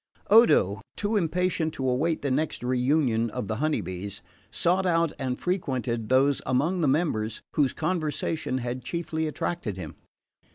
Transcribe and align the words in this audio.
Odo, 0.31 0.81
too 0.95 1.15
impatient 1.15 1.75
to 1.75 1.87
await 1.87 2.23
the 2.23 2.31
next 2.31 2.63
reunion 2.63 3.29
of 3.29 3.47
the 3.47 3.57
Honey 3.57 3.81
Bees, 3.81 4.23
sought 4.49 4.87
out 4.87 5.11
and 5.19 5.37
frequented 5.37 6.09
those 6.09 6.41
among 6.43 6.81
the 6.81 6.87
members 6.87 7.43
whose 7.53 7.71
conversation 7.71 8.57
had 8.57 8.83
chiefly 8.83 9.27
attracted 9.27 9.77
him. 9.77 9.93